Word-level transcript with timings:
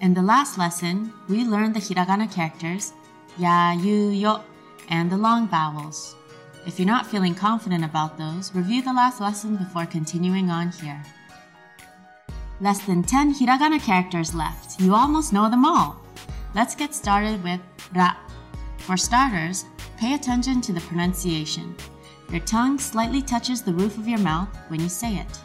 In 0.00 0.14
the 0.14 0.22
last 0.22 0.56
lesson, 0.56 1.12
we 1.28 1.44
learned 1.44 1.74
the 1.76 1.80
hiragana 1.80 2.32
characters 2.32 2.94
ya, 3.36 3.72
yu, 3.72 4.08
yo, 4.08 4.40
and 4.88 5.12
the 5.12 5.16
long 5.18 5.46
vowels. 5.46 6.16
If 6.66 6.78
you're 6.78 6.86
not 6.86 7.06
feeling 7.06 7.34
confident 7.34 7.84
about 7.84 8.16
those, 8.16 8.54
review 8.54 8.80
the 8.80 8.94
last 8.94 9.20
lesson 9.20 9.56
before 9.56 9.84
continuing 9.84 10.48
on 10.48 10.70
here. 10.70 11.02
Less 12.62 12.80
than 12.86 13.02
10 13.02 13.34
hiragana 13.34 13.78
characters 13.78 14.34
left. 14.34 14.80
You 14.80 14.94
almost 14.94 15.34
know 15.34 15.50
them 15.50 15.66
all. 15.66 16.00
Let's 16.54 16.74
get 16.74 16.94
started 16.94 17.44
with 17.44 17.60
ra. 17.94 18.16
For 18.78 18.96
starters, 18.96 19.66
pay 19.98 20.14
attention 20.14 20.62
to 20.62 20.72
the 20.72 20.80
pronunciation. 20.80 21.76
Your 22.30 22.40
tongue 22.40 22.78
slightly 22.78 23.20
touches 23.20 23.60
the 23.60 23.74
roof 23.74 23.98
of 23.98 24.08
your 24.08 24.20
mouth 24.20 24.48
when 24.68 24.80
you 24.80 24.88
say 24.88 25.16
it. 25.16 25.40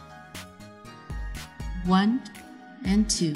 One 1.84 2.22
and 2.86 3.08
two. 3.10 3.34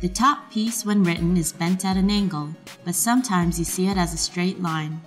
The 0.00 0.08
top 0.08 0.52
piece, 0.52 0.84
when 0.84 1.02
written, 1.02 1.36
is 1.36 1.52
bent 1.52 1.84
at 1.84 1.96
an 1.96 2.08
angle, 2.08 2.54
but 2.84 2.94
sometimes 2.94 3.58
you 3.58 3.64
see 3.64 3.88
it 3.88 3.96
as 3.96 4.14
a 4.14 4.16
straight 4.16 4.62
line. 4.62 5.00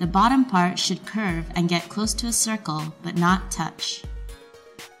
The 0.00 0.06
bottom 0.08 0.44
part 0.44 0.80
should 0.80 1.06
curve 1.06 1.44
and 1.54 1.68
get 1.68 1.88
close 1.88 2.12
to 2.14 2.26
a 2.26 2.32
circle, 2.32 2.92
but 3.04 3.16
not 3.16 3.52
touch. 3.52 4.02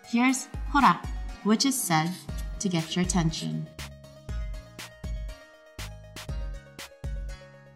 Here's 0.08 0.46
hora, 0.68 1.00
which 1.42 1.66
is 1.66 1.74
said 1.74 2.12
to 2.60 2.68
get 2.68 2.94
your 2.94 3.04
attention. 3.04 3.68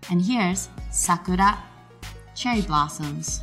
And 0.09 0.23
here's 0.23 0.69
sakura, 0.92 1.59
cherry 2.37 2.62
blossoms. 2.62 3.42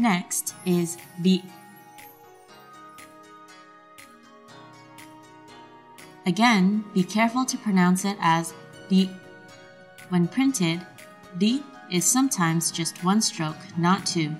Next 0.00 0.54
is 0.64 0.96
ri. 1.22 1.44
Again, 6.24 6.84
be 6.94 7.04
careful 7.04 7.44
to 7.44 7.58
pronounce 7.58 8.06
it 8.06 8.16
as 8.18 8.54
ri. 8.90 9.10
When 10.08 10.26
printed, 10.26 10.80
ri 11.38 11.62
is 11.90 12.06
sometimes 12.06 12.70
just 12.70 13.04
one 13.04 13.20
stroke, 13.20 13.58
not 13.76 14.06
two. 14.06 14.34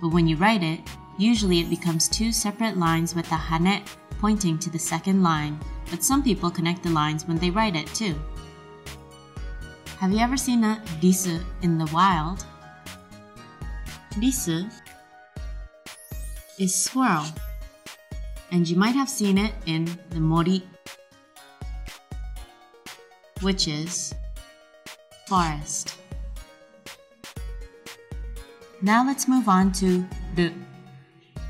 But 0.00 0.08
when 0.08 0.26
you 0.26 0.36
write 0.36 0.62
it, 0.62 0.80
usually 1.18 1.60
it 1.60 1.68
becomes 1.68 2.08
two 2.08 2.32
separate 2.32 2.78
lines 2.78 3.14
with 3.14 3.28
the 3.28 3.36
hane 3.36 3.82
pointing 4.18 4.58
to 4.58 4.70
the 4.70 4.78
second 4.78 5.22
line, 5.22 5.60
but 5.90 6.02
some 6.02 6.22
people 6.22 6.50
connect 6.50 6.82
the 6.82 6.88
lines 6.88 7.26
when 7.26 7.36
they 7.36 7.50
write 7.50 7.76
it 7.76 7.88
too. 7.88 8.14
Have 9.98 10.12
you 10.12 10.18
ever 10.20 10.38
seen 10.38 10.64
a 10.64 10.82
risu 11.02 11.44
in 11.60 11.76
the 11.76 11.90
wild? 11.92 12.46
Risu 14.14 14.70
is 16.58 16.74
squirrel, 16.74 17.26
and 18.50 18.68
you 18.68 18.76
might 18.76 18.94
have 18.94 19.08
seen 19.08 19.38
it 19.38 19.52
in 19.66 19.86
the 20.10 20.20
mori, 20.20 20.62
which 23.42 23.68
is 23.68 24.14
forest. 25.28 25.96
Now 28.80 29.04
let's 29.04 29.28
move 29.28 29.48
on 29.48 29.72
to 29.72 30.06
ru. 30.36 30.52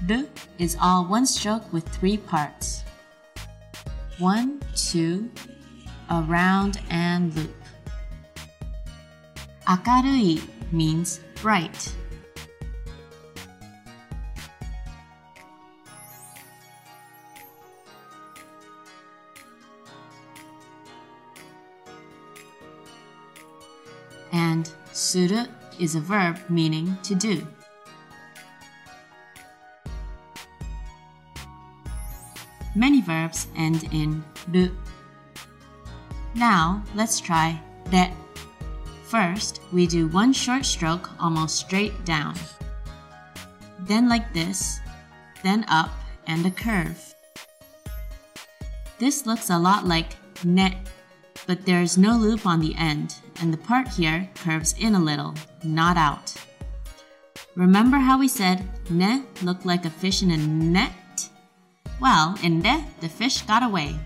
Ru 0.08 0.28
is 0.58 0.76
all 0.80 1.04
one 1.04 1.26
stroke 1.26 1.72
with 1.72 1.88
three 1.88 2.16
parts. 2.16 2.84
One, 4.18 4.60
two, 4.74 5.30
around 6.10 6.80
and 6.90 7.34
loop. 7.36 7.54
Akarui 9.66 10.40
means 10.72 11.20
bright. 11.42 11.94
And 24.38 24.70
suru 24.92 25.46
is 25.80 25.96
a 25.96 26.00
verb 26.00 26.38
meaning 26.48 26.96
to 27.02 27.16
do. 27.16 27.44
Many 32.76 33.02
verbs 33.02 33.48
end 33.56 33.88
in 33.90 34.22
ru. 34.52 34.70
Now 36.36 36.84
let's 36.94 37.18
try 37.18 37.60
re. 37.90 38.12
First, 39.08 39.60
we 39.72 39.88
do 39.88 40.06
one 40.06 40.32
short 40.32 40.64
stroke 40.64 41.10
almost 41.18 41.56
straight 41.56 42.04
down. 42.04 42.36
Then 43.80 44.08
like 44.08 44.32
this, 44.32 44.78
then 45.42 45.64
up 45.66 45.90
and 46.28 46.46
a 46.46 46.52
curve. 46.52 47.02
This 49.00 49.26
looks 49.26 49.50
a 49.50 49.58
lot 49.58 49.84
like 49.84 50.14
ne, 50.44 50.78
but 51.46 51.64
there's 51.64 51.98
no 51.98 52.16
loop 52.16 52.46
on 52.46 52.60
the 52.60 52.74
end, 52.76 53.16
and 53.40 53.52
the 53.52 53.58
part 53.58 53.88
here 53.88 54.28
curves 54.34 54.74
in 54.78 54.94
a 54.94 55.00
little, 55.00 55.34
not 55.62 55.96
out. 55.96 56.34
Remember 57.54 57.96
how 57.96 58.18
we 58.18 58.28
said 58.28 58.68
ne 58.90 59.22
looked 59.42 59.66
like 59.66 59.84
a 59.84 59.90
fish 59.90 60.22
in 60.22 60.30
a 60.30 60.36
net? 60.36 61.28
Well, 62.00 62.38
in 62.42 62.62
re, 62.62 62.84
the 63.00 63.08
fish 63.08 63.42
got 63.42 63.62
away. 63.62 63.96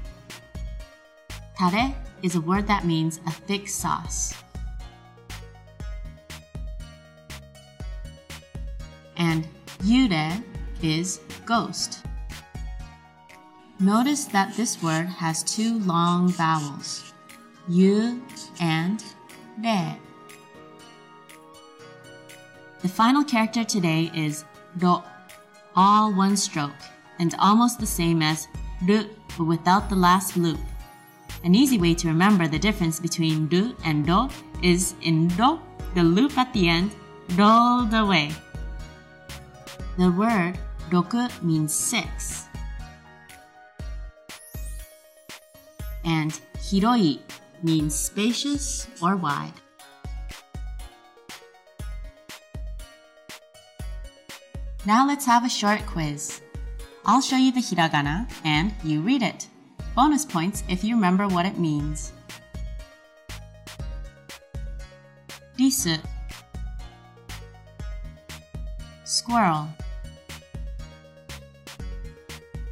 Tare 1.58 1.94
is 2.22 2.34
a 2.34 2.40
word 2.40 2.66
that 2.66 2.86
means 2.86 3.20
a 3.26 3.30
thick 3.30 3.68
sauce. 3.68 4.34
And 9.16 9.46
yurei 9.80 10.42
is 10.82 11.20
ghost. 11.44 12.06
Notice 13.78 14.26
that 14.26 14.56
this 14.56 14.82
word 14.82 15.06
has 15.06 15.42
two 15.42 15.78
long 15.80 16.28
vowels, 16.28 17.11
yu 17.68 18.22
and 18.60 19.04
re. 19.62 19.96
The 22.80 22.88
final 22.88 23.22
character 23.22 23.64
today 23.64 24.10
is 24.14 24.44
ro, 24.80 25.04
all 25.76 26.12
one 26.12 26.36
stroke, 26.36 26.72
and 27.20 27.34
almost 27.38 27.78
the 27.78 27.86
same 27.86 28.22
as 28.22 28.48
ru, 28.86 29.04
but 29.38 29.44
without 29.44 29.88
the 29.88 29.96
last 29.96 30.36
loop. 30.36 30.58
An 31.44 31.54
easy 31.54 31.78
way 31.78 31.94
to 31.94 32.08
remember 32.08 32.46
the 32.48 32.58
difference 32.58 32.98
between 32.98 33.48
ru 33.48 33.74
and 33.84 34.08
ro 34.08 34.28
is 34.62 34.94
in 35.02 35.28
ro, 35.38 35.60
the 35.94 36.02
loop 36.02 36.36
at 36.38 36.52
the 36.52 36.68
end 36.68 36.90
rolled 37.36 37.94
away. 37.94 38.32
The 39.98 40.10
word 40.10 40.58
roku 40.90 41.28
means 41.42 41.72
six. 41.72 42.46
And 46.04 46.32
hiroi 46.58 47.20
means 47.62 47.94
spacious 47.94 48.86
or 49.00 49.16
wide. 49.16 49.52
Now 54.84 55.06
let's 55.06 55.26
have 55.26 55.44
a 55.44 55.48
short 55.48 55.86
quiz. 55.86 56.40
I'll 57.04 57.20
show 57.20 57.36
you 57.36 57.52
the 57.52 57.60
hiragana 57.60 58.30
and 58.44 58.72
you 58.82 59.00
read 59.00 59.22
it. 59.22 59.46
Bonus 59.94 60.24
points 60.24 60.64
if 60.68 60.82
you 60.82 60.94
remember 60.94 61.28
what 61.28 61.46
it 61.46 61.58
means. 61.58 62.12
Risu 65.58 66.00
Squirrel 69.04 69.68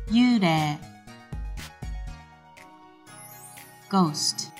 Yurei 0.08 0.78
Ghost 3.88 4.50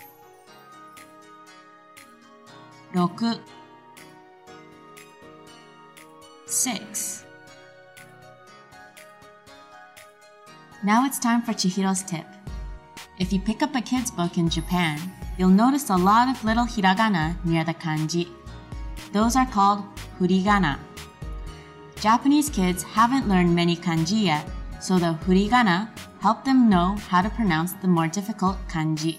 6 2.92 3.38
6 6.46 7.24
Now 10.82 11.06
it's 11.06 11.20
time 11.20 11.42
for 11.42 11.52
Chihiro's 11.52 12.02
tip. 12.02 12.26
If 13.20 13.32
you 13.32 13.38
pick 13.38 13.62
up 13.62 13.76
a 13.76 13.80
kid's 13.80 14.10
book 14.10 14.38
in 14.38 14.48
Japan, 14.48 14.98
you'll 15.38 15.50
notice 15.50 15.90
a 15.90 15.96
lot 15.96 16.28
of 16.28 16.42
little 16.42 16.64
hiragana 16.64 17.36
near 17.44 17.62
the 17.62 17.74
kanji. 17.74 18.26
Those 19.12 19.36
are 19.36 19.46
called 19.46 19.84
furigana. 20.18 20.76
Japanese 22.00 22.50
kids 22.50 22.82
haven't 22.82 23.28
learned 23.28 23.54
many 23.54 23.76
kanji 23.76 24.24
yet, 24.24 24.48
so 24.80 24.98
the 24.98 25.16
furigana 25.24 25.88
help 26.20 26.44
them 26.44 26.68
know 26.68 26.96
how 27.08 27.22
to 27.22 27.30
pronounce 27.30 27.72
the 27.74 27.88
more 27.88 28.08
difficult 28.08 28.56
kanji. 28.68 29.18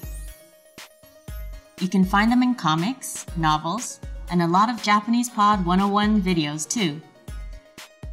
You 1.82 1.90
can 1.90 2.06
find 2.06 2.32
them 2.32 2.44
in 2.44 2.54
comics, 2.54 3.26
novels, 3.36 4.00
and 4.30 4.44
a 4.44 4.48
lot 4.48 4.70
of 4.70 4.84
Japanese 4.84 5.30
Pod 5.30 5.66
101 5.66 6.22
videos 6.22 6.70
too. 6.70 7.02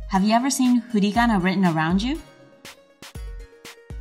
Have 0.09 0.25
you 0.25 0.32
ever 0.32 0.49
seen 0.49 0.81
furigana 0.81 1.41
written 1.43 1.67
around 1.67 2.03
you? 2.03 2.19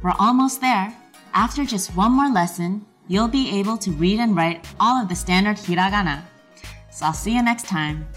We're 0.02 0.16
almost 0.18 0.62
there. 0.62 0.96
After 1.34 1.66
just 1.66 1.94
one 1.98 2.14
more 2.14 2.32
lesson, 2.32 2.86
you'll 3.10 3.28
be 3.28 3.60
able 3.60 3.78
to 3.80 3.92
read 3.92 4.22
and 4.22 4.38
write 4.38 4.66
all 4.80 5.02
of 5.02 5.10
the 5.10 5.16
standard 5.16 5.58
hiragana. 5.58 6.24
So 6.90 7.08
I'll 7.08 7.12
see 7.14 7.36
you 7.36 7.44
next 7.44 7.66
time. 7.66 8.08